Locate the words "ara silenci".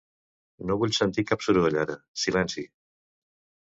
1.85-2.69